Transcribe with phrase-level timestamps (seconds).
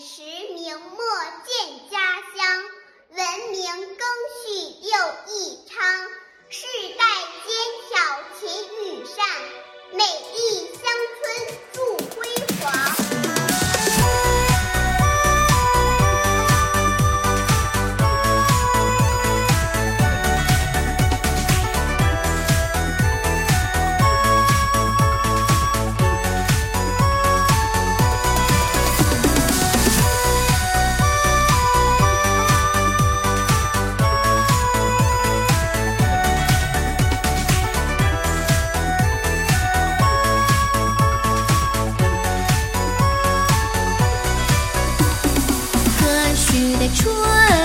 [0.00, 0.22] 时
[0.54, 0.96] 明末
[1.44, 1.98] 建家
[2.36, 2.62] 乡，
[3.10, 3.62] 文明
[3.96, 4.06] 更
[4.44, 4.46] 续
[4.82, 4.92] 又
[5.34, 5.57] 一。
[46.94, 47.57] 春。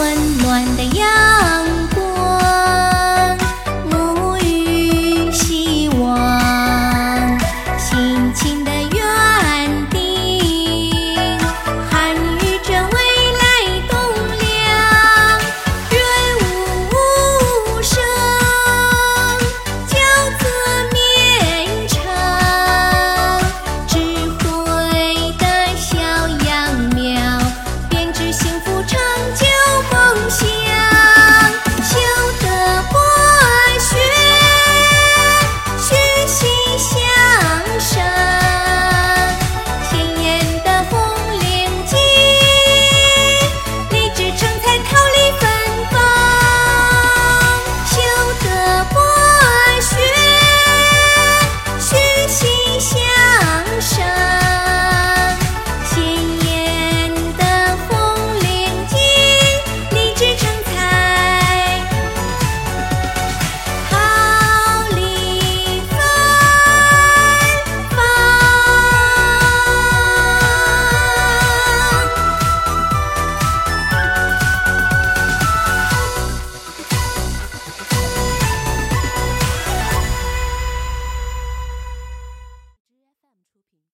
[0.00, 1.19] 温暖的阳